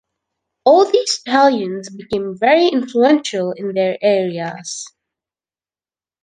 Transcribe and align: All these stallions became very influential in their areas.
All 0.65 0.89
these 0.91 1.11
stallions 1.11 1.91
became 1.91 2.35
very 2.35 2.67
influential 2.69 3.51
in 3.51 3.75
their 3.75 3.99
areas. 4.01 4.87